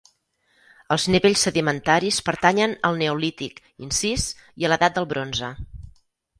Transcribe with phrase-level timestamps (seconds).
[0.95, 5.55] Els nivells sedimentaris pertanyen al Neolític incís i a l'Edat del Bronze.